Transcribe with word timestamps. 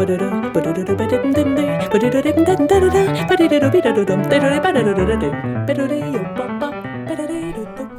W 0.00 0.02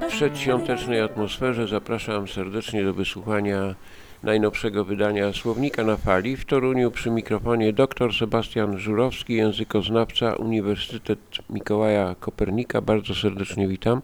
przedświątecznej 0.07 1.01
atmosferze 1.01 1.67
zapraszam 1.67 2.27
serdecznie 2.27 2.83
do 2.83 2.93
wysłuchania 2.93 3.75
najnowszego 4.23 4.85
wydania 4.85 5.33
Słownika 5.33 5.83
na 5.83 5.97
Fali. 5.97 6.37
W 6.37 6.45
Toruniu 6.45 6.91
przy 6.91 7.11
mikrofonie 7.11 7.73
dr 7.73 8.13
Sebastian 8.13 8.77
Żurowski, 8.77 9.35
językoznawca 9.35 10.35
Uniwersytet 10.35 11.19
Mikołaja 11.49 12.15
Kopernika. 12.19 12.81
Bardzo 12.81 13.15
serdecznie 13.15 13.67
witam. 13.67 14.01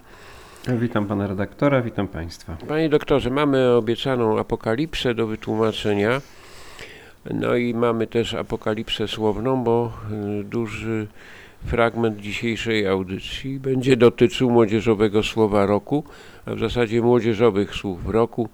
Witam 0.68 1.06
pana 1.06 1.28
redaktora, 1.28 1.82
witam 1.82 2.08
państwa. 2.08 2.58
Panie 2.68 2.90
doktorze, 2.90 3.30
mamy 3.30 3.70
obiecaną 3.70 4.40
apokalipsę 4.40 5.16
do 5.16 5.28
wytłumaczenia. 5.28 6.22
No 7.34 7.56
i 7.56 7.74
mamy 7.74 8.08
też 8.08 8.34
apokalipsę 8.34 9.08
słowną, 9.08 9.64
bo 9.64 9.94
y, 10.40 10.44
duży 10.44 11.08
fragment 11.66 12.20
dzisiejszej 12.20 12.88
audycji 12.88 13.60
będzie 13.60 13.98
dotyczył 13.98 14.50
młodzieżowego 14.50 15.24
słowa 15.24 15.66
roku, 15.66 16.04
a 16.46 16.56
w 16.56 16.60
zasadzie 16.60 17.02
młodzieżowych 17.02 17.76
słów 17.76 18.08
roku. 18.08 18.50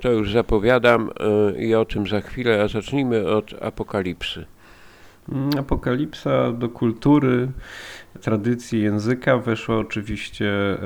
To 0.00 0.10
już 0.10 0.32
zapowiadam 0.32 1.10
y, 1.56 1.64
i 1.64 1.74
o 1.74 1.84
tym 1.84 2.06
za 2.06 2.20
chwilę, 2.20 2.62
a 2.62 2.68
zacznijmy 2.68 3.28
od 3.28 3.54
apokalipsy. 3.62 4.44
Mm, 5.28 5.50
Apokalipsa 5.58 6.52
do 6.52 6.68
kultury, 6.68 7.48
tradycji 8.20 8.82
języka 8.82 9.38
weszła 9.38 9.78
oczywiście 9.78 10.50
e, 10.50 10.78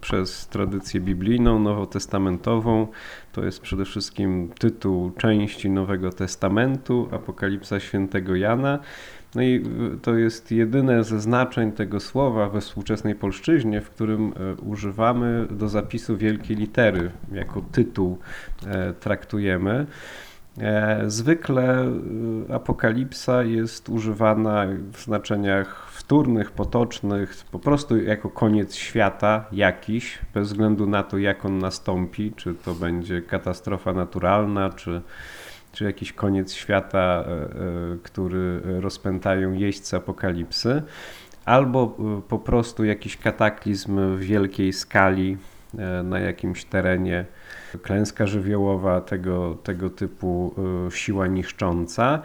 przez 0.00 0.48
tradycję 0.48 1.00
biblijną, 1.00 1.58
nowotestamentową. 1.58 2.86
To 3.32 3.44
jest 3.44 3.60
przede 3.60 3.84
wszystkim 3.84 4.50
tytuł 4.58 5.10
części 5.10 5.70
Nowego 5.70 6.12
Testamentu, 6.12 7.08
Apokalipsa 7.12 7.80
świętego 7.80 8.36
Jana. 8.36 8.78
No 9.34 9.42
i 9.42 9.64
y, 9.94 9.98
to 10.02 10.14
jest 10.14 10.52
jedyne 10.52 11.04
ze 11.04 11.20
znaczeń 11.20 11.72
tego 11.72 12.00
słowa 12.00 12.48
we 12.48 12.60
współczesnej 12.60 13.14
polszczyźnie, 13.14 13.80
w 13.80 13.90
którym 13.90 14.32
e, 14.32 14.54
używamy 14.54 15.46
do 15.50 15.68
zapisu 15.68 16.16
wielkiej 16.16 16.56
litery, 16.56 17.10
jako 17.32 17.62
tytuł 17.72 18.18
e, 18.66 18.92
traktujemy. 18.92 19.86
E, 20.58 21.04
Zwykle 21.06 21.84
y, 22.48 22.54
apokalipsa 22.54 23.42
jest 23.42 23.88
używana 23.88 24.66
w 24.92 25.00
znaczeniach 25.00 25.90
wtórnych, 25.90 26.50
potocznych, 26.50 27.44
po 27.50 27.58
prostu 27.58 27.96
jako 27.96 28.30
koniec 28.30 28.74
świata 28.74 29.44
jakiś, 29.52 30.18
bez 30.34 30.48
względu 30.48 30.86
na 30.86 31.02
to, 31.02 31.18
jak 31.18 31.44
on 31.44 31.58
nastąpi, 31.58 32.32
czy 32.36 32.54
to 32.54 32.74
będzie 32.74 33.22
katastrofa 33.22 33.92
naturalna, 33.92 34.70
czy, 34.70 35.02
czy 35.72 35.84
jakiś 35.84 36.12
koniec 36.12 36.52
świata, 36.52 37.24
e, 37.26 37.32
e, 37.32 37.48
który 38.02 38.60
rozpętają 38.80 39.52
jeźdźcy 39.52 39.96
apokalipsy, 39.96 40.82
albo 41.44 41.96
y, 42.18 42.22
po 42.28 42.38
prostu 42.38 42.84
jakiś 42.84 43.16
kataklizm 43.16 44.16
w 44.16 44.20
wielkiej 44.20 44.72
skali 44.72 45.36
na 46.04 46.18
jakimś 46.18 46.64
terenie 46.64 47.24
klęska 47.82 48.26
żywiołowa, 48.26 49.00
tego, 49.00 49.54
tego 49.54 49.90
typu 49.90 50.54
y, 50.88 50.90
siła 50.96 51.26
niszcząca. 51.26 52.22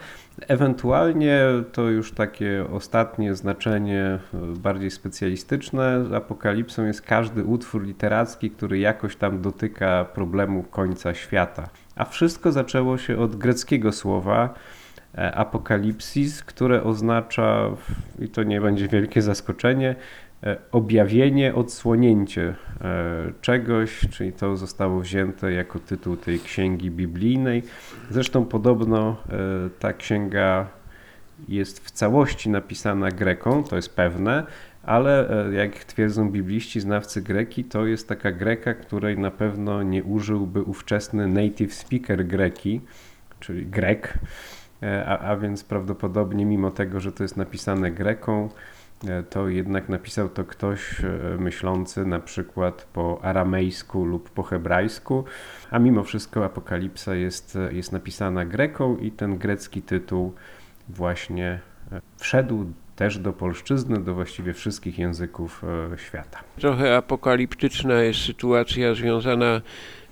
Ewentualnie 0.48 1.40
to 1.72 1.82
już 1.82 2.12
takie 2.12 2.66
ostatnie 2.72 3.34
znaczenie, 3.34 4.18
y, 4.34 4.58
bardziej 4.58 4.90
specjalistyczne. 4.90 6.04
Apokalipsą 6.14 6.84
jest 6.84 7.02
każdy 7.02 7.44
utwór 7.44 7.82
literacki, 7.84 8.50
który 8.50 8.78
jakoś 8.78 9.16
tam 9.16 9.42
dotyka 9.42 10.04
problemu 10.04 10.62
końca 10.62 11.14
świata. 11.14 11.68
A 11.96 12.04
wszystko 12.04 12.52
zaczęło 12.52 12.98
się 12.98 13.18
od 13.18 13.36
greckiego 13.36 13.92
słowa 13.92 14.54
e, 15.14 15.34
apokalipsis, 15.34 16.42
które 16.42 16.82
oznacza, 16.82 17.70
i 18.18 18.28
to 18.28 18.42
nie 18.42 18.60
będzie 18.60 18.88
wielkie 18.88 19.22
zaskoczenie, 19.22 19.90
e, 19.90 19.96
objawienie, 20.72 21.54
odsłonięcie 21.54 22.54
e, 22.80 23.32
czegoś, 23.40 24.00
czyli 24.10 24.32
to 24.32 24.56
zostało 24.56 25.00
wzięte 25.00 25.52
jako 25.52 25.78
tytuł 25.78 26.16
tej 26.16 26.40
księgi 26.40 26.90
biblijnej. 26.90 27.62
Zresztą 28.10 28.44
podobno 28.44 29.16
e, 29.28 29.36
ta 29.78 29.92
księga 29.92 30.66
jest 31.48 31.86
w 31.86 31.90
całości 31.90 32.50
napisana 32.50 33.10
greką, 33.10 33.64
to 33.64 33.76
jest 33.76 33.96
pewne, 33.96 34.46
ale 34.82 35.46
e, 35.48 35.54
jak 35.54 35.84
twierdzą 35.84 36.30
bibliści, 36.30 36.80
znawcy 36.80 37.22
greki, 37.22 37.64
to 37.64 37.86
jest 37.86 38.08
taka 38.08 38.32
greka, 38.32 38.74
której 38.74 39.18
na 39.18 39.30
pewno 39.30 39.82
nie 39.82 40.04
użyłby 40.04 40.62
ówczesny 40.62 41.26
native 41.26 41.74
speaker 41.74 42.26
greki, 42.26 42.80
czyli 43.40 43.66
grek, 43.66 44.18
E, 44.82 45.06
a, 45.06 45.18
a 45.18 45.36
więc 45.36 45.64
prawdopodobnie 45.64 46.46
mimo 46.46 46.70
tego, 46.70 47.00
że 47.00 47.12
to 47.12 47.22
jest 47.22 47.36
napisane 47.36 47.90
greką, 47.90 48.44
e, 48.44 48.75
to 49.30 49.48
jednak 49.48 49.88
napisał 49.88 50.28
to 50.28 50.44
ktoś 50.44 51.04
e, 51.04 51.08
myślący 51.38 52.06
na 52.06 52.20
przykład 52.20 52.88
po 52.92 53.18
aramejsku 53.22 54.04
lub 54.04 54.30
po 54.30 54.42
hebrajsku, 54.42 55.24
a 55.70 55.78
mimo 55.78 56.02
wszystko 56.02 56.44
Apokalipsa 56.44 57.14
jest, 57.14 57.58
jest 57.70 57.92
napisana 57.92 58.44
greką 58.44 58.96
i 58.96 59.10
ten 59.10 59.38
grecki 59.38 59.82
tytuł 59.82 60.34
właśnie 60.88 61.60
e, 61.92 62.00
wszedł 62.16 62.66
też 62.96 63.18
do 63.18 63.32
polszczyzny, 63.32 64.00
do 64.00 64.14
właściwie 64.14 64.52
wszystkich 64.52 64.98
języków 64.98 65.64
e, 65.94 65.98
świata. 65.98 66.40
Trochę 66.58 66.96
apokaliptyczna 66.96 68.02
jest 68.02 68.20
sytuacja 68.20 68.94
związana 68.94 69.60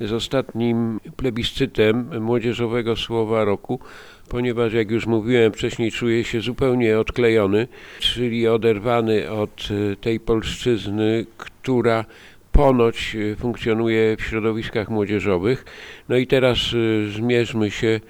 z 0.00 0.12
ostatnim 0.12 1.00
plebiscytem 1.17 2.23
młodzieżowego 2.23 2.97
słowa 2.97 3.44
roku, 3.44 3.81
ponieważ 4.28 4.73
jak 4.73 4.91
już 4.91 5.06
mówiłem 5.06 5.53
wcześniej, 5.53 5.93
czuję 5.93 6.25
się 6.25 6.41
zupełnie 6.41 6.99
odklejony, 6.99 7.69
czyli 7.99 8.49
oderwany 8.49 9.31
od 9.31 9.69
e, 9.93 9.97
tej 9.97 10.21
polszczyzny, 10.21 11.27
która 11.37 12.05
ponoć 12.53 13.17
e, 13.17 13.37
funkcjonuje 13.37 14.17
w 14.17 14.23
środowiskach 14.23 14.89
młodzieżowych. 14.89 15.65
No 16.09 16.17
i 16.17 16.27
teraz 16.27 16.59
zmierzmy 17.17 17.71
się 17.71 18.00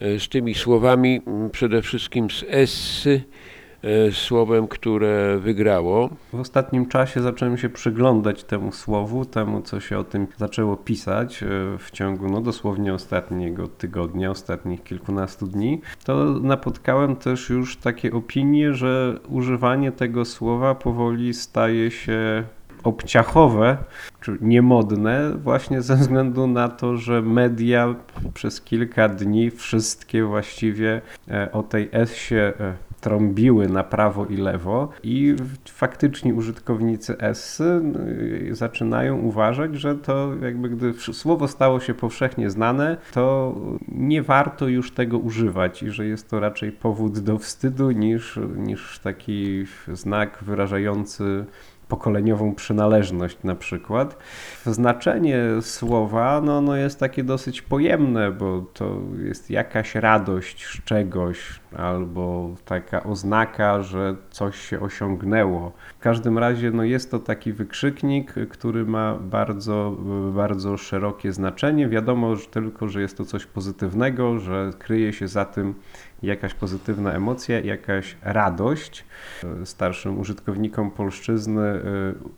z 0.00 0.28
tymi 0.28 0.54
słowami, 0.54 1.20
przede 1.52 1.82
wszystkim 1.82 2.28
z 2.30 3.06
e, 3.06 3.20
słowem, 4.12 4.68
które 4.68 5.38
wygrało. 5.38 6.10
W 6.32 6.40
ostatnim 6.40 6.86
czasie 6.86 7.22
zacząłem 7.22 7.58
się 7.58 7.68
przyglądać 7.68 8.44
temu 8.44 8.72
słowu, 8.72 9.24
temu 9.24 9.62
co 9.62 9.80
się 9.80 9.98
o 9.98 10.04
tym 10.04 10.26
zaczęło 10.36 10.76
pisać 10.76 11.42
e, 11.42 11.46
w 11.78 11.90
ciągu 11.90 12.28
no, 12.28 12.40
dosłownie 12.40 12.94
ostatniego 12.94 13.68
tygodnia, 13.68 14.30
ostatnich 14.30 14.82
kilkunastu 14.84 15.46
dni. 15.46 15.80
To 16.04 16.24
napotkałem 16.24 17.16
też 17.16 17.50
już 17.50 17.76
takie 17.76 18.12
opinie, 18.12 18.74
że 18.74 19.18
używanie 19.28 19.92
tego 19.92 20.24
słowa 20.24 20.74
powoli 20.74 21.34
staje 21.34 21.90
się 21.90 22.44
obciachowe, 22.84 23.76
czy 24.20 24.38
niemodne, 24.40 25.32
właśnie 25.36 25.82
ze 25.82 25.96
względu 25.96 26.46
na 26.46 26.68
to, 26.68 26.96
że 26.96 27.22
media 27.22 27.94
przez 28.34 28.60
kilka 28.60 29.08
dni 29.08 29.50
wszystkie 29.50 30.24
właściwie 30.24 31.00
e, 31.28 31.52
o 31.52 31.62
tej 31.62 31.88
S-ie 31.92 32.52
e, 32.60 32.74
trąbiły 33.04 33.68
na 33.68 33.84
prawo 33.84 34.26
i 34.26 34.36
lewo 34.36 34.88
i 35.02 35.36
faktycznie 35.68 36.34
użytkownicy 36.34 37.18
S 37.18 37.60
y, 37.60 38.54
zaczynają 38.54 39.18
uważać, 39.18 39.74
że 39.74 39.94
to 39.94 40.34
jakby 40.42 40.68
gdy 40.68 40.94
słowo 41.12 41.48
stało 41.48 41.80
się 41.80 41.94
powszechnie 41.94 42.50
znane, 42.50 42.96
to 43.12 43.54
nie 43.88 44.22
warto 44.22 44.68
już 44.68 44.92
tego 44.92 45.18
używać 45.18 45.82
i 45.82 45.90
że 45.90 46.06
jest 46.06 46.30
to 46.30 46.40
raczej 46.40 46.72
powód 46.72 47.18
do 47.18 47.38
wstydu 47.38 47.90
niż, 47.90 48.38
niż 48.56 48.98
taki 48.98 49.64
znak 49.92 50.38
wyrażający 50.42 51.44
pokoleniową 51.88 52.54
przynależność 52.54 53.38
na 53.44 53.54
przykład. 53.54 54.16
Znaczenie 54.66 55.42
słowa 55.60 56.40
no, 56.44 56.60
no 56.60 56.76
jest 56.76 57.00
takie 57.00 57.24
dosyć 57.24 57.62
pojemne, 57.62 58.32
bo 58.32 58.64
to 58.74 58.98
jest 59.24 59.50
jakaś 59.50 59.94
radość 59.94 60.66
z 60.66 60.84
czegoś 60.84 61.60
albo 61.76 62.50
taka 62.64 63.02
oznaka, 63.02 63.82
że 63.82 64.16
coś 64.30 64.60
się 64.60 64.80
osiągnęło. 64.80 65.72
W 65.98 66.02
każdym 66.02 66.38
razie 66.38 66.70
no, 66.70 66.84
jest 66.84 67.10
to 67.10 67.18
taki 67.18 67.52
wykrzyknik, 67.52 68.34
który 68.50 68.84
ma 68.84 69.14
bardzo, 69.14 69.96
bardzo 70.34 70.76
szerokie 70.76 71.32
znaczenie. 71.32 71.88
Wiadomo 71.88 72.36
że 72.36 72.46
tylko, 72.46 72.88
że 72.88 73.00
jest 73.00 73.16
to 73.16 73.24
coś 73.24 73.46
pozytywnego, 73.46 74.38
że 74.38 74.70
kryje 74.78 75.12
się 75.12 75.28
za 75.28 75.44
tym 75.44 75.74
jakaś 76.24 76.54
pozytywna 76.54 77.12
emocja, 77.12 77.60
jakaś 77.60 78.16
radość. 78.22 79.04
Starszym 79.64 80.18
użytkownikom 80.18 80.90
polszczyzny 80.90 81.62
y, 81.62 81.80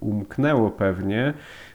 umknęło 0.00 0.70
pewnie, 0.70 1.34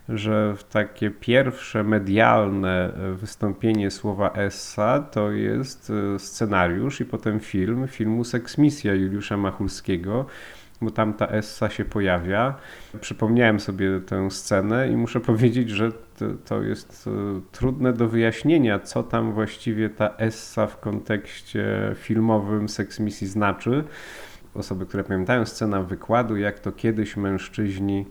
że 0.10 0.56
takie 0.72 1.12
pierwsze 1.12 1.84
medialne 1.84 2.94
y, 3.14 3.16
wystąpienie 3.16 3.92
słowa 3.92 4.32
Essa 4.32 5.00
to 5.00 5.32
jest 5.32 5.92
y, 6.16 6.20
scenariusz 6.20 7.02
i 7.02 7.06
potem 7.06 7.40
film, 7.40 7.88
filmu 7.88 8.24
Seksmisja 8.24 8.94
Juliusza 8.94 9.38
Machulskiego, 9.38 10.26
bo 10.82 10.92
tam 10.92 11.14
ta 11.14 11.28
essa 11.28 11.70
się 11.70 11.86
pojawia. 11.86 12.56
Przypomniałem 13.02 13.60
sobie 13.60 14.00
tę 14.00 14.32
scenę 14.32 14.90
i 14.90 14.98
muszę 14.98 15.20
powiedzieć, 15.32 15.70
że 15.70 15.92
to, 15.92 16.26
to 16.46 16.62
jest 16.62 17.08
e, 17.08 17.42
trudne 17.52 17.94
do 17.94 18.08
wyjaśnienia, 18.08 18.80
co 18.80 19.04
tam 19.04 19.34
właściwie 19.34 19.90
ta 19.90 20.16
essa 20.18 20.68
w 20.68 20.80
kontekście 20.80 21.66
filmowym 21.96 22.70
Sex 22.70 23.00
Misji 23.00 23.28
znaczy. 23.28 23.84
Osoby, 24.54 24.86
które 24.86 25.04
pamiętają 25.04 25.46
scenę 25.46 25.84
wykładu, 25.84 26.38
jak 26.38 26.60
to 26.60 26.72
kiedyś 26.72 27.18
mężczyźni 27.18 28.06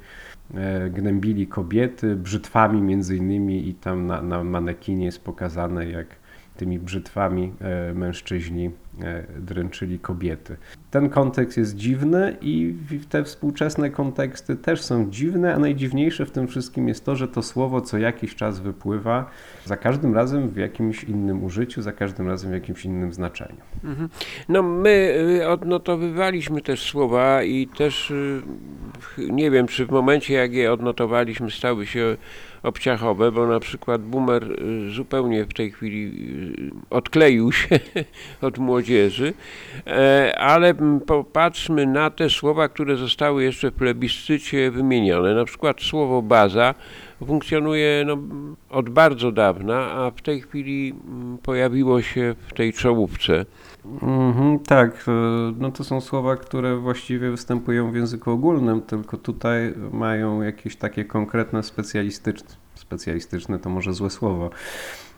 e, 0.55 0.91
gnębili 0.91 1.47
kobiety 1.47 2.17
brzytwami 2.17 2.83
między 2.83 3.17
innymi 3.17 3.69
i 3.69 3.75
tam 3.75 4.07
na, 4.07 4.23
na 4.23 4.45
manekinie 4.45 5.05
jest 5.05 5.25
pokazane, 5.25 5.91
jak 5.91 6.07
tymi 6.57 6.79
brzytwami 6.79 7.53
e, 7.61 7.95
mężczyźni 7.95 8.71
dręczyli 9.39 9.99
kobiety. 9.99 10.57
Ten 10.91 11.09
kontekst 11.09 11.59
jest 11.59 11.77
dziwny 11.77 12.37
i 12.41 12.75
te 13.09 13.25
współczesne 13.25 13.91
konteksty 13.91 14.57
też 14.57 14.83
są 14.83 15.11
dziwne, 15.11 15.55
a 15.55 15.59
najdziwniejsze 15.59 16.27
w 16.27 16.31
tym 16.31 16.49
wszystkim 16.49 16.89
jest 16.89 17.05
to, 17.05 17.17
że 17.17 17.29
to 17.29 17.43
słowo 17.43 17.81
co 17.81 17.99
jakiś 17.99 18.35
czas 18.35 18.61
wypływa, 18.61 19.31
za 19.65 19.77
każdym 19.77 20.15
razem 20.15 20.49
w 20.49 20.57
jakimś 20.57 21.05
innym 21.05 21.45
użyciu, 21.45 21.83
za 21.83 21.93
każdym 21.93 22.29
razem 22.29 22.51
w 22.51 22.55
jakimś 22.55 22.85
innym 22.85 23.13
znaczeniu. 23.13 23.61
Mhm. 23.85 24.09
No 24.49 24.63
my 24.63 25.15
y, 25.41 25.49
odnotowywaliśmy 25.49 26.61
też 26.61 26.91
słowa 26.91 27.43
i 27.43 27.67
też 27.67 28.11
y, 28.11 28.43
nie 29.19 29.51
wiem, 29.51 29.67
czy 29.67 29.87
w 29.87 29.91
momencie 29.91 30.35
jak 30.35 30.53
je 30.53 30.73
odnotowaliśmy 30.73 31.51
stały 31.51 31.87
się 31.87 32.17
obciachowe, 32.63 33.33
bo 33.33 33.47
na 33.47 33.61
przykład 33.61 34.03
boomer 34.03 34.45
y, 34.53 34.91
zupełnie 34.91 35.45
w 35.45 35.55
tej 35.55 35.71
chwili 35.71 36.13
odkleił 36.91 37.53
się 37.53 37.81
od 38.41 38.59
młodzieży, 38.59 39.35
e, 39.87 40.39
ale 40.39 40.75
popatrzmy 41.07 41.87
na 41.87 42.11
te 42.11 42.31
słowa, 42.31 42.69
które 42.69 42.97
zostały 42.97 43.45
jeszcze 43.45 43.71
w 43.71 43.75
plebiscycie 43.75 44.71
wymienione. 44.71 45.35
Na 45.35 45.45
przykład 45.45 45.83
słowo 45.83 46.23
baza 46.23 46.75
funkcjonuje 47.27 48.05
no, 48.07 48.19
od 48.71 48.91
bardzo 48.91 49.33
dawna, 49.33 49.91
a 49.91 50.11
w 50.11 50.23
tej 50.23 50.41
chwili 50.41 50.95
pojawiło 51.43 52.03
się 52.03 52.35
w 52.49 52.55
tej 52.55 52.73
czołówce. 52.73 53.45
Mm-hmm, 53.85 54.59
tak, 54.67 55.05
e, 55.09 55.13
no 55.59 55.71
to 55.71 55.85
są 55.85 56.01
słowa, 56.01 56.37
które 56.37 56.77
właściwie 56.77 57.31
występują 57.31 57.93
w 57.93 57.95
języku 57.95 58.31
ogólnym, 58.31 58.83
tylko 58.83 59.17
tutaj 59.17 59.75
mają 59.93 60.43
jakieś 60.43 60.77
takie 60.77 61.05
konkretne 61.05 61.63
specjalistyczne, 61.63 62.49
specjalistyczne 62.75 63.59
to 63.59 63.71
może 63.71 63.93
złe 63.93 64.11
słowo, 64.11 64.51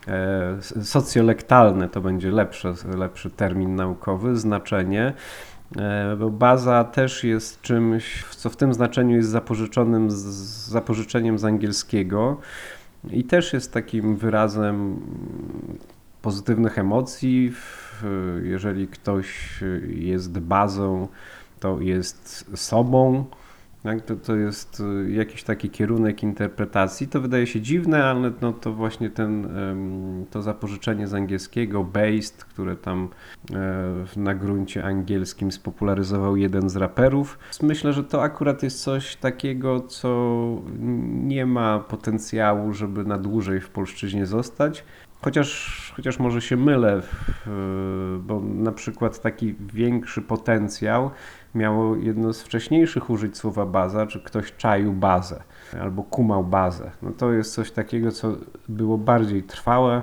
e, 0.07 0.57
socjolektalne 0.83 1.89
to 1.89 2.01
będzie 2.01 2.31
lepsze, 2.31 2.73
lepszy 2.97 3.29
termin 3.29 3.75
naukowy, 3.75 4.37
znaczenie. 4.37 5.13
E, 5.77 6.17
baza 6.31 6.83
też 6.83 7.23
jest 7.23 7.61
czymś, 7.61 8.25
co 8.25 8.49
w 8.49 8.55
tym 8.55 8.73
znaczeniu 8.73 9.15
jest 9.15 9.29
zapożyczonym 9.29 10.11
z, 10.11 10.15
zapożyczeniem 10.69 11.39
z 11.39 11.45
angielskiego 11.45 12.37
i 13.11 13.23
też 13.23 13.53
jest 13.53 13.73
takim 13.73 14.15
wyrazem 14.15 14.99
pozytywnych 16.21 16.79
emocji. 16.79 17.53
Jeżeli 18.43 18.87
ktoś 18.87 19.59
jest 19.87 20.39
bazą, 20.39 21.07
to 21.59 21.81
jest 21.81 22.51
sobą 22.55 23.25
tak? 23.83 24.01
To, 24.01 24.15
to 24.15 24.35
jest 24.35 24.79
y, 24.79 25.11
jakiś 25.11 25.43
taki 25.43 25.69
kierunek 25.69 26.23
interpretacji. 26.23 27.07
To 27.07 27.21
wydaje 27.21 27.47
się 27.47 27.61
dziwne, 27.61 28.03
ale 28.03 28.31
no 28.41 28.53
to 28.53 28.73
właśnie 28.73 29.09
ten, 29.09 29.47
to 30.31 30.41
zapożyczenie 30.41 31.07
z 31.07 31.13
angielskiego, 31.13 31.83
based, 31.83 32.43
które 32.43 32.75
tam 32.75 33.09
e, 33.51 34.19
na 34.19 34.35
gruncie 34.35 34.83
angielskim 34.83 35.51
spopularyzował 35.51 36.37
jeden 36.37 36.69
z 36.69 36.75
raperów. 36.75 37.39
Myślę, 37.61 37.93
że 37.93 38.03
to 38.03 38.23
akurat 38.23 38.63
jest 38.63 38.83
coś 38.83 39.15
takiego, 39.15 39.81
co 39.81 40.43
nie 41.23 41.45
ma 41.45 41.79
potencjału, 41.79 42.73
żeby 42.73 43.05
na 43.05 43.17
dłużej 43.17 43.61
w 43.61 43.69
polszczyźnie 43.69 44.25
zostać. 44.25 44.83
Chociaż, 45.21 45.93
chociaż 45.95 46.19
może 46.19 46.41
się 46.41 46.57
mylę, 46.57 47.01
bo 48.19 48.39
na 48.39 48.71
przykład 48.71 49.21
taki 49.21 49.55
większy 49.73 50.21
potencjał 50.21 51.11
miało 51.55 51.95
jedno 51.95 52.33
z 52.33 52.41
wcześniejszych 52.41 53.09
użyć 53.09 53.37
słowa 53.37 53.65
baza, 53.65 54.07
czy 54.07 54.19
ktoś 54.19 54.53
czaił 54.57 54.93
bazę 54.93 55.43
albo 55.81 56.03
kumał 56.03 56.43
bazę. 56.43 56.91
No 57.01 57.11
to 57.11 57.31
jest 57.31 57.53
coś 57.53 57.71
takiego, 57.71 58.11
co 58.11 58.35
było 58.69 58.97
bardziej 58.97 59.43
trwałe. 59.43 60.01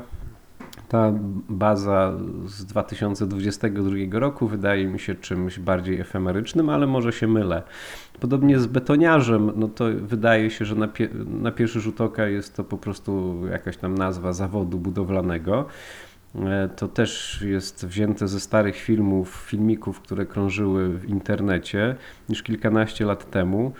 Ta 0.88 1.12
baza 1.48 2.12
z 2.46 2.64
2022 2.64 3.96
roku 4.10 4.48
wydaje 4.48 4.86
mi 4.86 4.98
się 4.98 5.14
czymś 5.14 5.58
bardziej 5.58 6.00
efemerycznym, 6.00 6.68
ale 6.68 6.86
może 6.86 7.12
się 7.12 7.26
mylę. 7.26 7.62
Podobnie 8.20 8.58
z 8.58 8.66
betoniarzem, 8.66 9.52
no 9.56 9.68
to 9.68 9.84
wydaje 10.02 10.50
się, 10.50 10.64
że 10.64 10.74
na, 10.74 10.88
pie 10.88 11.08
na 11.26 11.52
pierwszy 11.52 11.80
rzut 11.80 12.00
oka 12.00 12.26
jest 12.26 12.56
to 12.56 12.64
po 12.64 12.78
prostu 12.78 13.40
jakaś 13.50 13.76
tam 13.76 13.98
nazwa 13.98 14.32
zawodu 14.32 14.78
budowlanego. 14.78 15.66
E, 16.34 16.68
to 16.76 16.88
też 16.88 17.42
jest 17.42 17.86
wzięte 17.86 18.28
ze 18.28 18.40
starych 18.40 18.76
filmów, 18.76 19.44
filmików, 19.46 20.00
które 20.00 20.26
krążyły 20.26 20.88
w 20.98 21.08
internecie 21.08 21.96
już 22.28 22.42
kilkanaście 22.42 23.04
lat 23.04 23.30
temu. 23.30 23.72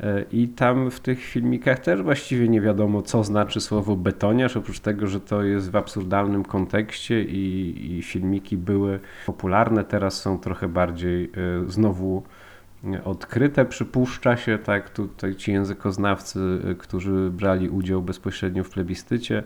E, 0.00 0.24
I 0.32 0.48
tam 0.48 0.90
w 0.90 1.00
tych 1.00 1.24
filmikach 1.24 1.78
też 1.78 2.02
właściwie 2.02 2.48
nie 2.48 2.60
wiadomo, 2.60 3.02
co 3.02 3.24
znaczy 3.24 3.60
słowo 3.60 3.96
betoniarz, 3.96 4.56
oprócz 4.56 4.80
tego, 4.80 5.06
że 5.06 5.20
to 5.20 5.42
jest 5.42 5.70
w 5.70 5.76
absurdalnym 5.76 6.44
kontekście 6.44 7.22
i, 7.22 7.96
i 7.98 8.02
filmiki 8.02 8.56
były 8.56 9.00
popularne, 9.26 9.84
teraz 9.84 10.20
są 10.20 10.38
trochę 10.38 10.68
bardziej 10.68 11.24
e, 11.24 11.70
znowu 11.70 12.22
odkryte, 13.04 13.64
przypuszcza 13.64 14.36
się, 14.36 14.58
tak, 14.58 14.90
tutaj 14.90 15.34
ci 15.34 15.52
językoznawcy, 15.52 16.38
którzy 16.78 17.30
brali 17.30 17.68
udział 17.68 18.02
bezpośrednio 18.02 18.64
w 18.64 18.70
plebiscycie, 18.70 19.42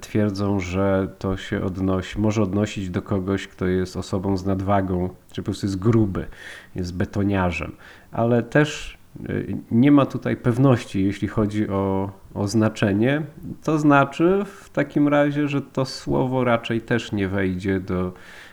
twierdzą, 0.00 0.60
że 0.60 1.08
to 1.18 1.36
się 1.36 1.64
odnosi, 1.64 2.20
może 2.20 2.42
odnosić 2.42 2.90
do 2.90 3.02
kogoś, 3.02 3.48
kto 3.48 3.66
jest 3.66 3.96
osobą 3.96 4.36
z 4.36 4.46
nadwagą, 4.46 5.08
czy 5.32 5.42
po 5.42 5.44
prostu 5.44 5.66
jest 5.66 5.78
gruby, 5.78 6.26
jest 6.74 6.96
betoniarzem. 6.96 7.72
Ale 8.12 8.42
też 8.42 8.98
e, 9.28 9.32
nie 9.70 9.92
ma 9.92 10.06
tutaj 10.06 10.36
pewności, 10.36 11.04
jeśli 11.04 11.28
chodzi 11.28 11.68
o, 11.68 12.10
o 12.34 12.48
znaczenie. 12.48 13.22
To 13.62 13.78
znaczy 13.78 14.42
w 14.46 14.70
takim 14.70 15.08
razie, 15.08 15.48
że 15.48 15.62
to 15.62 15.84
słowo 15.84 16.44
raczej 16.44 16.80
też 16.80 17.12
nie 17.12 17.28
wejdzie 17.28 17.80
do, 17.80 18.12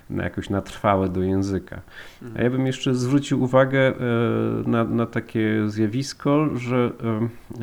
na 0.09 0.23
jakoś 0.23 0.49
na 0.49 0.61
trwałe 0.61 1.09
do 1.09 1.21
języka. 1.23 1.81
A 2.37 2.41
ja 2.41 2.49
bym 2.49 2.67
jeszcze 2.67 2.95
zwrócił 2.95 3.43
uwagę 3.43 3.79
e, 3.79 3.93
na, 4.69 4.83
na 4.83 5.05
takie 5.05 5.63
zjawisko, 5.67 6.49
że 6.57 6.91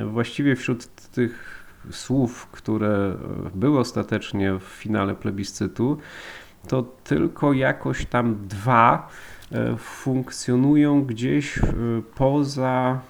właściwie 0.07 0.57
wśród 0.57 0.87
tych 0.87 1.56
słów, 1.91 2.47
które 2.47 3.17
były 3.55 3.79
ostatecznie 3.79 4.53
w 4.59 4.63
finale 4.63 5.15
plebiscytu, 5.15 5.99
to 6.69 6.83
tylko 7.05 7.53
jakoś 7.53 8.07
tam 8.07 8.49
dwa 8.49 9.09
e, 9.53 9.77
funkcjonują 9.77 11.05
gdzieś 11.05 11.59
e, 11.59 11.63
poza, 12.15 13.01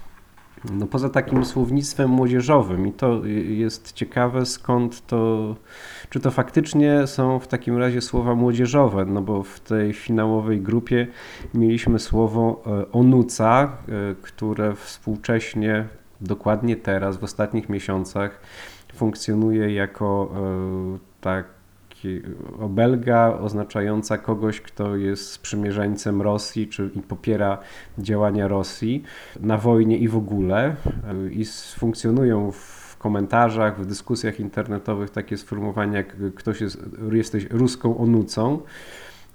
no 0.73 0.87
poza 0.87 1.09
takim 1.09 1.45
słownictwem 1.45 2.11
młodzieżowym. 2.11 2.87
I 2.87 2.92
to 2.92 3.25
jest 3.49 3.92
ciekawe, 3.92 4.47
skąd 4.47 5.06
to, 5.06 5.54
czy 6.11 6.21
to 6.21 6.30
faktycznie 6.30 7.06
są 7.06 7.38
w 7.38 7.49
takim 7.49 7.78
razie 7.78 8.00
słowa 8.00 8.35
młodzieżowe, 8.35 9.04
no 9.04 9.23
bo 9.23 9.42
w 9.42 9.61
tej 9.61 9.92
finałowej 9.92 10.61
grupie 10.61 11.06
mieliśmy 11.54 11.99
słowo 11.99 12.62
e, 12.66 12.92
onuca, 12.92 13.76
które 14.23 14.75
współcześnie 14.75 15.88
dokładnie 16.20 16.76
teraz, 16.76 17.16
w 17.16 17.25
ostatnich 17.25 17.68
miesiącach, 17.68 18.40
funkcjonuje 18.94 19.75
jako 19.75 20.32
e, 20.35 20.99
taki 21.20 22.23
obelga 22.61 23.38
oznaczająca 23.40 24.18
kogoś, 24.18 24.61
kto 24.61 24.96
jest 24.96 25.30
sprzymierzeńcem 25.30 26.23
Rosji, 26.23 26.68
czy 26.68 26.90
popiera 27.08 27.58
działania 27.99 28.49
Rosji 28.49 29.02
na 29.40 29.58
wojnie 29.58 29.99
i 29.99 30.08
w 30.08 30.16
ogóle. 30.16 30.64
E, 30.66 31.32
I 31.32 31.44
funkcjonują 31.78 32.52
w 32.52 32.96
komentarzach, 32.99 33.80
w 33.80 33.87
dyskusjach 33.87 34.40
internetowych 34.40 35.11
takie 35.11 35.37
sformułowania, 35.37 35.96
jak 35.96 36.35
ktoś 36.35 36.61
jest, 36.61 36.78
jesteś 37.12 37.46
ruską 37.50 37.99
onucą. 37.99 38.61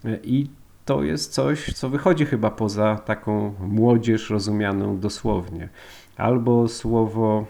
E, 0.05 0.17
I 0.23 0.49
to 0.85 1.03
jest 1.03 1.33
coś, 1.33 1.73
co 1.73 1.89
wychodzi 1.89 2.25
chyba 2.25 2.51
poza 2.51 2.95
taką 2.95 3.53
młodzież 3.59 4.29
rozumianą 4.29 4.99
dosłownie 4.99 5.69
albo 6.21 6.67
słowo 6.67 7.45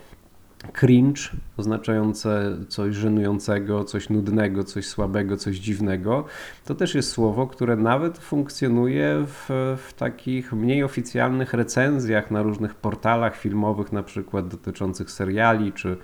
cringe, 0.73 1.21
oznaczające 1.57 2.57
coś 2.67 2.95
żenującego, 2.95 3.83
coś 3.83 4.09
nudnego, 4.09 4.63
coś 4.63 4.87
słabego, 4.87 5.37
coś 5.37 5.57
dziwnego. 5.57 6.25
To 6.65 6.75
też 6.75 6.95
jest 6.95 7.11
słowo, 7.11 7.47
które 7.47 7.75
nawet 7.75 8.17
funkcjonuje 8.17 9.25
w, 9.27 9.45
w, 9.87 9.93
takich 9.93 10.53
mniej 10.53 10.83
oficjalnych 10.83 11.53
recenzjach 11.53 12.31
na 12.31 12.43
różnych 12.43 12.75
portalach 12.75 13.35
filmowych, 13.35 13.91
na 13.91 14.03
przykład 14.03 14.47
dotyczących 14.47 15.11
seriali 15.11 15.73
czy, 15.73 15.97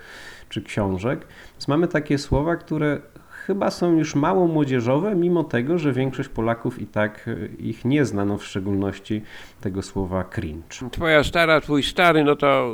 czy 0.49 0.61
książek. 0.61 1.27
Więc 1.53 1.67
mamy 1.67 1.87
takie 1.87 2.17
słowa, 2.17 2.55
które 2.55 3.01
chyba 3.47 3.71
są 3.71 3.97
już 3.97 4.15
mało 4.15 4.47
młodzieżowe, 4.47 5.15
mimo 5.15 5.43
tego, 5.43 5.77
że 5.77 5.93
większość 5.93 6.29
Polaków 6.29 6.81
i 6.81 6.87
tak 6.87 7.27
e, 7.27 7.45
ich 7.61 7.85
nie 7.85 8.05
zna, 8.05 8.25
no 8.25 8.37
w 8.37 8.45
szczególności 8.45 9.21
tego 9.61 9.81
słowa 9.81 10.23
cringe. 10.23 10.89
Twoja 10.91 11.23
stara, 11.23 11.61
twój 11.61 11.83
stary, 11.83 12.23
no 12.23 12.35
to 12.35 12.73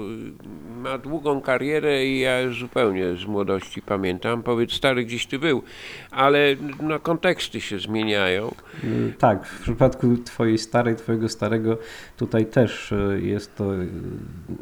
y, 0.75 0.79
ma 0.79 0.97
długą 0.97 1.41
karierę 1.41 2.05
i 2.05 2.19
ja 2.19 2.41
już 2.41 2.59
zupełnie 2.59 3.15
z 3.15 3.25
młodości 3.25 3.81
pamiętam. 3.81 4.43
Powiedz, 4.43 4.71
stary, 4.73 5.05
gdzieś 5.05 5.25
ty 5.25 5.39
był, 5.39 5.63
ale 6.11 6.39
no, 6.81 6.99
konteksty 6.99 7.61
się 7.61 7.79
zmieniają. 7.79 8.51
Y, 8.83 9.13
Tak, 9.19 9.45
w 9.45 9.61
przypadku 9.61 10.17
twojej 10.17 10.57
starej, 10.57 10.95
twojego 10.95 11.29
starego 11.29 11.77
tutaj 12.17 12.45
też 12.45 12.91
y, 12.91 13.21
jest 13.23 13.55
to 13.55 13.65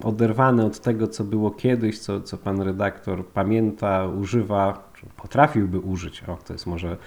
oderwane 0.03 0.65
od 0.65 0.79
tego, 0.79 1.07
co 1.07 1.23
było 1.23 1.51
kiedyś, 1.51 1.99
co, 1.99 2.21
co 2.21 2.37
pan 2.37 2.61
redaktor 2.61 3.25
pamięta, 3.25 4.07
używa, 4.07 4.90
potrafiłby 5.17 5.79
użyć, 5.79 6.23
o 6.23 6.37
to 6.47 6.53
jest 6.53 6.67
może 6.67 6.97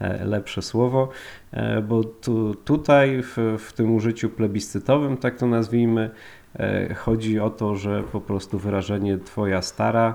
e, 0.00 0.24
lepsze 0.24 0.62
słowo, 0.62 1.08
e, 1.52 1.82
bo 1.82 2.04
tu, 2.04 2.54
tutaj 2.54 3.22
w, 3.22 3.56
w 3.58 3.72
tym 3.72 3.94
użyciu 3.94 4.30
plebiscytowym, 4.30 5.16
tak 5.16 5.36
to 5.36 5.46
nazwijmy, 5.46 6.10
e, 6.56 6.94
chodzi 6.94 7.40
o 7.40 7.50
to, 7.50 7.76
że 7.76 8.02
po 8.02 8.20
prostu 8.20 8.58
wyrażenie 8.58 9.18
twoja 9.18 9.62
stara 9.62 10.14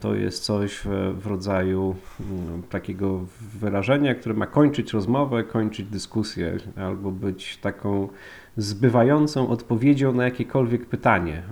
To 0.00 0.14
jest 0.14 0.44
coś 0.44 0.72
w, 0.84 1.14
w 1.20 1.26
rodzaju 1.26 1.96
mm, 2.20 2.62
takiego 2.62 3.20
wyrażenia, 3.40 4.14
które 4.14 4.34
ma 4.34 4.46
kończyć 4.46 4.92
rozmowę, 4.92 5.44
kończyć 5.44 5.86
dyskusję, 5.86 6.56
albo 6.76 7.10
być 7.10 7.56
taką 7.56 8.08
zbywającą 8.56 9.48
odpowiedzią 9.48 10.12
na 10.12 10.24
jakiekolwiek 10.24 10.86
pytanie. 10.86 11.42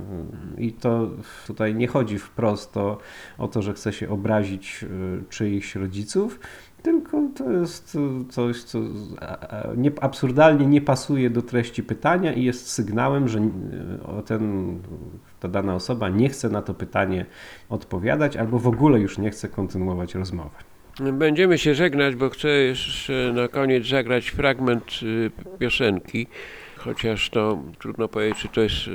I 0.58 0.72
to 0.72 1.10
tutaj 1.46 1.74
nie 1.74 1.86
chodzi 1.86 2.18
wprost 2.18 2.76
o, 2.76 2.98
o 3.38 3.48
to, 3.48 3.62
że 3.62 3.74
chce 3.74 3.92
się 3.92 4.08
obrazić 4.08 4.84
y, 5.20 5.24
czyichś 5.28 5.74
rodziców, 5.74 6.40
tylko 6.82 7.28
to 7.34 7.50
jest 7.52 7.98
coś, 8.30 8.62
co 8.62 8.78
absurdalnie 10.00 10.66
nie 10.66 10.80
pasuje 10.80 11.30
do 11.30 11.42
treści 11.42 11.82
pytania 11.82 12.32
i 12.32 12.44
jest 12.44 12.70
sygnałem, 12.70 13.28
że 13.28 13.40
ten, 14.26 14.78
ta 15.40 15.48
dana 15.48 15.74
osoba 15.74 16.08
nie 16.08 16.28
chce 16.28 16.48
na 16.48 16.62
to 16.62 16.74
pytanie 16.74 17.26
odpowiadać 17.68 18.36
albo 18.36 18.58
w 18.58 18.66
ogóle 18.66 19.00
już 19.00 19.18
nie 19.18 19.30
chce 19.30 19.48
kontynuować 19.48 20.14
rozmowy. 20.14 20.50
Będziemy 21.12 21.58
się 21.58 21.74
żegnać, 21.74 22.14
bo 22.14 22.30
chcę 22.30 22.48
jeszcze 22.48 23.32
na 23.34 23.48
koniec 23.48 23.86
zagrać 23.86 24.28
fragment 24.28 25.00
y, 25.02 25.30
piosenki. 25.58 26.26
Chociaż 26.76 27.30
to 27.30 27.62
trudno 27.78 28.08
powiedzieć, 28.08 28.38
czy 28.38 28.48
to 28.48 28.60
jest 28.60 28.88
y, 28.88 28.90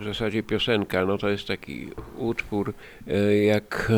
w 0.00 0.04
zasadzie 0.04 0.42
piosenka. 0.42 1.06
No 1.06 1.18
to 1.18 1.28
jest 1.28 1.48
taki 1.48 1.90
utwór, 2.18 2.74
y, 3.08 3.44
jak 3.44 3.92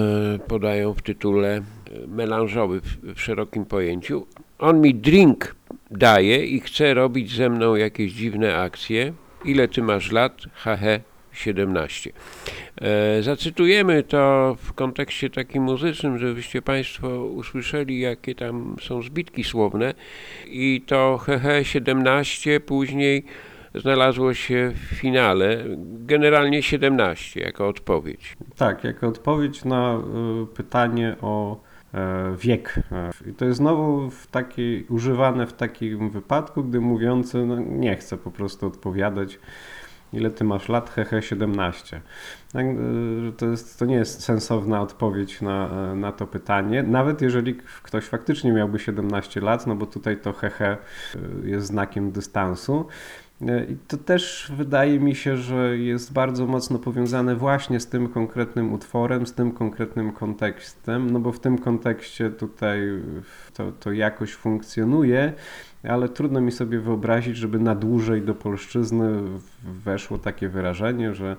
podają 0.49 0.95
w 0.95 1.03
tytule, 1.03 1.61
melanżowy 2.09 2.81
w, 2.81 3.21
szerokim 3.21 3.65
pojęciu. 3.65 4.27
On 4.59 4.81
mi 4.81 4.95
drink 4.95 5.57
daje 5.91 6.47
i 6.47 6.61
chce 6.61 6.95
robić 6.95 7.35
ze 7.35 7.51
mną 7.51 7.75
jakieś 7.75 8.13
dziwne 8.13 8.59
akcje. 8.59 9.13
Ile 9.45 9.69
ty 9.69 9.83
masz 9.83 10.13
lat? 10.13 10.43
Hehe, 10.55 11.01
17. 11.33 12.13
E, 12.81 13.23
Zacytujemy 13.23 14.03
to 14.03 14.57
w 14.63 14.73
kontekście 14.73 15.31
takim 15.31 15.63
muzycznym, 15.63 16.19
żebyście 16.19 16.63
Państwo 16.63 17.25
usłyszeli, 17.25 18.01
jakie 18.01 18.35
tam 18.35 18.77
są 18.81 19.03
zbitki 19.03 19.45
słowne. 19.45 19.95
I 20.47 20.83
to 20.87 21.19
hehe 21.19 21.65
17 21.65 22.61
później 22.61 23.25
znalazło 23.75 24.35
się 24.35 24.73
w 24.75 24.79
finale, 24.79 25.65
generalnie 26.07 26.63
17 26.63 27.41
jako 27.41 27.69
odpowiedź. 27.69 28.37
Tak, 28.57 28.85
jako 28.85 29.07
odpowiedź 29.07 29.65
na 29.65 29.99
y, 30.43 30.47
pytanie 30.47 31.17
o 31.23 31.61
e, 31.95 32.37
wiek. 32.37 32.81
E, 32.93 33.11
I 33.31 33.35
to 33.35 33.45
jest 33.45 33.59
znowu 33.59 34.11
w 34.11 34.27
takiej, 34.27 34.87
używane 34.89 35.47
w 35.47 35.53
takim 35.53 36.11
wypadku, 36.11 36.65
gdy 36.65 36.81
mówiący 36.81 37.47
no, 37.47 37.57
nie 37.61 37.97
chce 37.97 38.17
po 38.17 38.31
prostu 38.31 38.67
odpowiadać. 38.67 39.39
Ile 40.13 40.31
ty 40.31 40.45
masz 40.45 40.69
lat? 40.69 40.91
Hehe 40.91 41.23
17. 41.23 42.01
Tak, 42.53 42.67
y, 42.67 43.33
to, 43.37 43.47
jest, 43.47 43.79
to 43.79 43.85
nie 43.85 43.95
jest 43.95 44.25
sensowna 44.25 44.81
odpowiedź 44.81 45.41
na, 45.41 45.71
e, 45.93 45.95
na 45.95 46.13
to 46.13 46.27
pytanie, 46.27 46.83
nawet 46.83 47.23
jeżeli 47.23 47.55
ktoś 47.83 48.05
faktycznie 48.05 48.53
miałby 48.53 48.79
17 48.79 49.41
lat, 49.41 49.67
no 49.67 49.77
bo 49.77 49.87
tutaj 49.87 50.17
to 50.17 50.33
hehe 50.33 50.77
y, 51.45 51.49
jest 51.49 51.67
znakiem 51.67 52.13
dystansu. 52.13 52.87
I 53.69 53.77
to 53.89 53.97
też 53.97 54.53
wydaje 54.57 55.01
mi 55.01 55.15
się, 55.15 55.37
że 55.37 55.79
jest 55.79 56.13
bardzo 56.13 56.47
mocno 56.47 56.79
powiązane 56.79 57.37
właśnie 57.37 57.81
z 57.81 57.87
tym 57.87 58.09
konkretnym 58.09 58.73
utworem, 58.73 59.27
z 59.27 59.33
tym 59.33 59.53
konkretnym 59.53 60.13
kontekstem, 60.13 61.11
no 61.11 61.21
bo 61.21 61.33
w 61.33 61.41
tym 61.41 61.59
kontekście 61.59 62.31
tutaj 62.31 62.81
to, 63.55 63.73
to 63.73 63.93
jakoś 63.93 64.35
funkcjonuje, 64.35 65.33
ale 65.83 66.09
trudno 66.09 66.41
mi 66.41 66.53
sobie 66.53 66.81
wyobrazić, 66.81 67.37
żeby 67.37 67.59
na 67.59 67.75
dłużej 67.75 68.23
do 68.23 68.35
polszczyzny 68.35 69.23
weszło 69.85 70.19
takie 70.19 70.49
wyrażenie, 70.49 71.15
że 71.15 71.37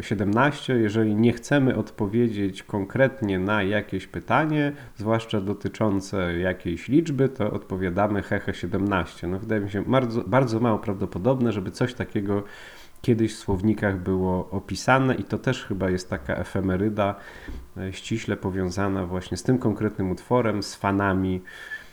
17, 0.00 0.74
jeżeli 0.76 1.14
nie 1.14 1.32
chcemy 1.32 1.76
odpowiedzieć 1.76 2.62
konkretnie 2.62 3.38
na 3.38 3.62
jakieś 3.62 4.06
pytanie, 4.06 4.72
zwłaszcza 4.96 5.40
dotyczące 5.40 6.38
jakiejś 6.38 6.88
liczby, 6.88 7.28
to 7.28 7.50
odpowiadamy 7.50 8.22
hehe 8.22 8.54
17. 8.54 9.26
No 9.26 9.38
wydaje 9.38 9.60
mi 9.60 9.70
się 9.70 9.82
bardzo, 9.82 10.24
bardzo 10.26 10.60
mało 10.60 10.78
prawdopodobne, 10.78 11.52
żeby 11.52 11.70
coś 11.70 11.94
takiego 11.94 12.42
kiedyś 13.02 13.34
w 13.34 13.38
słownikach 13.38 13.98
było 13.98 14.50
opisane 14.50 15.14
i 15.14 15.24
to 15.24 15.38
też 15.38 15.64
chyba 15.64 15.90
jest 15.90 16.10
taka 16.10 16.34
efemeryda 16.34 17.14
e, 17.76 17.92
ściśle 17.92 18.36
powiązana 18.36 19.06
właśnie 19.06 19.36
z 19.36 19.42
tym 19.42 19.58
konkretnym 19.58 20.10
utworem, 20.10 20.62
z 20.62 20.74
fanami 20.74 21.42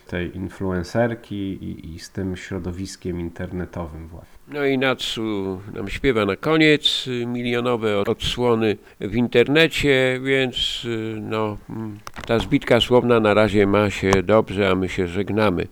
tej 0.10 0.36
influencerki 0.36 1.36
i, 1.36 1.96
i 1.96 2.00
z 2.00 2.10
tym 2.10 2.36
środowiskiem 2.36 3.20
internetowym 3.20 4.08
właśnie. 4.08 4.40
No 4.48 4.66
i 4.66 4.78
Natsu 4.78 5.60
nam 5.74 5.90
śpiewa 5.90 6.26
na 6.26 6.36
koniec 6.36 7.08
y, 7.08 7.26
milionowe 7.26 8.00
odsłony 8.00 8.78
w 9.00 9.16
internecie, 9.16 10.20
więc 10.24 10.86
y, 10.86 11.18
no, 11.22 11.58
mm, 11.70 12.00
ta 12.28 12.40
zbitka 12.40 12.82
słowna 12.82 13.20
na 13.20 13.34
razie 13.34 13.68
ma 13.68 13.90
się 13.90 14.12
dobrze, 14.24 14.70
a 14.70 14.76
my 14.76 14.90
się 14.90 15.08
żegnamy. 15.08 15.68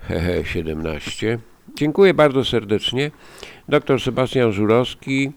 Hehe 0.00 0.44
17. 0.44 1.38
Dziękuję 1.74 2.14
bardzo 2.14 2.44
serdecznie. 2.44 3.10
Dr 3.68 4.00
Sebastian 4.00 4.52
Żurowski, 4.52 5.32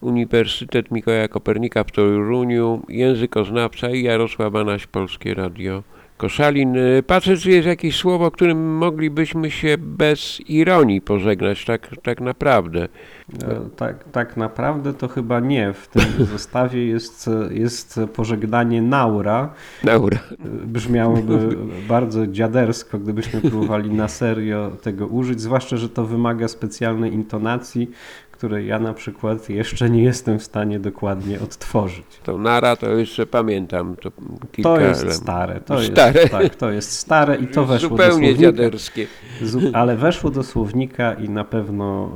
Uniwersytet 0.00 0.90
Mikołaja 0.90 1.28
Kopernika 1.28 1.84
w 1.84 1.92
Toruniu, 1.92 2.82
językoznawca 2.88 3.90
i 3.90 4.02
Jarosław 4.02 4.52
Banaś, 4.52 4.86
Polskie 4.86 5.34
Radio 5.34 5.82
Koszalin. 6.16 6.76
Y, 6.76 7.02
Patrzę, 7.06 7.36
czy 7.36 7.50
jest 7.50 7.66
jakieś 7.68 7.96
słowo, 7.96 8.30
którym 8.30 8.76
moglibyśmy 8.76 9.50
się 9.50 9.76
bez 9.78 10.40
ironii 10.48 11.00
pożegnać, 11.00 11.64
tak, 11.64 11.88
tak 12.02 12.20
naprawdę. 12.20 12.88
E, 13.42 13.60
Tak, 13.76 14.04
tak 14.04 14.36
naprawdę 14.36 14.94
to 14.94 15.08
chyba 15.08 15.40
nie. 15.40 15.72
W 15.72 15.88
tym 15.88 16.02
zestawie 16.32 16.86
jest, 16.86 17.30
jest 17.50 18.00
pożegnanie 18.14 18.82
Naura. 18.82 19.52
Naura. 19.84 20.18
Brzmiałoby 20.66 21.56
bardzo 21.88 22.26
dziadersko, 22.26 22.98
gdybyśmy 22.98 23.40
próbowali 23.40 23.90
na 23.90 24.08
serio 24.08 24.70
tego 24.82 25.06
użyć, 25.06 25.40
zwłaszcza, 25.40 25.76
że 25.76 25.88
to 25.88 26.04
wymaga 26.04 26.48
specjalnej 26.48 27.14
intonacji, 27.14 27.90
której 28.36 28.66
ja 28.66 28.78
na 28.78 28.94
przykład 28.94 29.48
jeszcze 29.48 29.90
nie 29.90 30.02
jestem 30.02 30.38
w 30.38 30.42
stanie 30.42 30.80
dokładnie 30.80 31.40
odtworzyć. 31.40 32.04
To 32.22 32.38
Nara 32.38 32.76
to 32.76 32.90
jeszcze 32.96 33.26
pamiętam. 33.26 33.96
To, 34.02 34.10
kilka 34.52 34.70
To 34.74 34.80
jest 34.80 35.04
lat. 35.04 35.14
stare. 35.14 35.60
To 35.60 35.82
Stare. 35.82 36.20
Jest, 36.20 36.32
tak, 36.32 36.54
to 36.54 36.70
jest 36.70 36.92
stare 36.92 37.36
i 37.36 37.46
to 37.46 37.64
weszło 37.64 37.88
do 37.88 37.96
Zupełnie 37.96 38.28
słownika. 38.28 38.52
dziaderskie. 38.52 39.06
Ale 39.72 39.96
weszło 39.96 40.30
do 40.30 40.42
słownika 40.42 41.14
i 41.14 41.28
na 41.28 41.44
pewno 41.44 42.10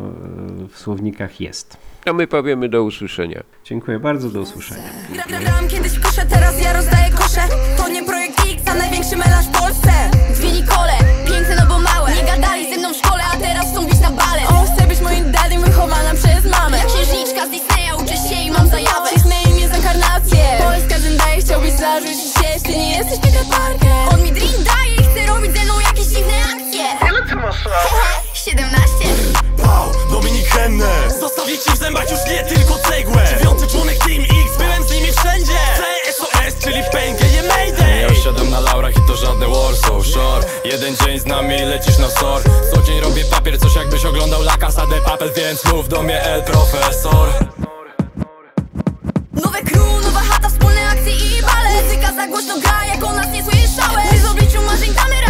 e, 0.65 0.69
w 0.69 0.79
słownikach 0.79 1.41
jest. 1.41 1.77
To 2.05 2.15
my 2.15 2.27
powiemy 2.27 2.69
do 2.69 2.85
usłyszenia. 2.85 3.43
Dziękuję 3.65 3.99
bardzo, 3.99 4.29
do 4.31 4.41
usłyszenia. 4.41 4.83
Gra, 5.13 5.25
gra, 5.29 5.41
grałam 5.41 5.69
kiedyś 5.69 5.93
w 5.93 6.01
kosze, 6.03 6.27
teraz 6.27 6.63
ja 6.65 6.73
rozdaję 6.73 7.11
kosze 7.11 7.41
To 7.77 7.89
nie 7.89 8.05
projekt 8.05 8.41
X, 8.41 8.63
a 8.69 8.75
największy 8.75 9.17
melanż 9.17 9.47
w 9.47 9.51
Polsce 9.61 9.91
Dwie 10.35 10.53
Nikole, 10.53 10.93
Choć 32.11 32.19
już 32.19 32.31
nie 32.31 32.45
tylko 32.45 32.79
cegłę. 32.79 33.25
Dziewiąty 33.31 33.67
członek 33.67 33.99
Team 33.99 34.23
X, 34.23 34.57
byłem 34.59 34.85
z 34.89 34.93
nimi 34.93 35.13
wszędzie. 35.13 35.59
CSOS, 35.79 36.65
czyli 36.65 36.83
pęgę 36.93 37.27
je 37.35 37.43
Mayday. 37.43 38.01
Ja 38.01 38.15
siadam 38.15 38.51
na 38.51 38.61
laurach 38.61 38.97
i 38.97 39.01
to 39.09 39.17
żadne 39.17 39.47
Warsaw 39.49 40.07
Shore. 40.07 40.47
Jeden 40.65 40.97
dzień 40.97 41.21
z 41.21 41.27
nami 41.27 41.63
lecisz 41.63 41.99
na 41.99 42.11
sor. 42.11 42.43
Co 42.75 42.83
dzień 42.83 43.01
robię 43.01 43.25
papier, 43.25 43.59
coś 43.59 43.75
jakbyś 43.75 44.05
oglądał 44.05 44.43
La 44.43 44.57
Casa 44.57 44.87
de 44.87 45.01
Papel, 45.01 45.31
więc 45.37 45.65
mów 45.65 45.89
do 45.89 46.03
mnie 46.03 46.23
El 46.23 46.43
Profesor. 46.43 47.29
Nowe 49.33 49.63
crew, 49.63 50.05
nowa 50.05 50.21
chata, 50.21 50.49
wspólne 50.49 50.89
akcje 50.89 51.13
i 51.13 51.43
bale 51.43 51.83
Muzyka 51.83 52.13
za 52.15 52.27
głośno 52.27 52.61
gra, 52.61 52.85
jak 52.85 53.05
o 53.05 53.13
nas 53.13 53.27
nie 53.33 53.43
słyszałeś. 53.43 54.13
My 54.13 54.19
z 54.19 54.27
obliczu 54.27 54.63
marzeń 54.63 54.95
damy 54.95 55.21